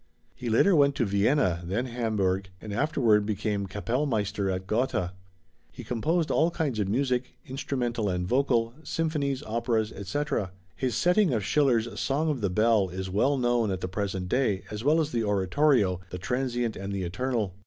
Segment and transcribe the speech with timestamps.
[0.33, 5.13] He later went to Vienna, then Hamburg, and afterward became Kapellmeister at Gotha.
[5.71, 10.53] He composed all kinds of music, instrumental and vocal, symphonies, operas, etc.
[10.75, 14.63] His setting of Schiller's "Song of the Bell" is well known at the present day,
[14.71, 17.53] as well as the oratorio, "The Transient and the Eternal."